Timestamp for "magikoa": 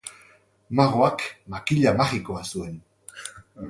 2.01-2.45